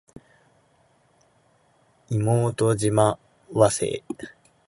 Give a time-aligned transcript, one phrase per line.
[2.09, 3.19] 妹島
[3.53, 4.03] 和世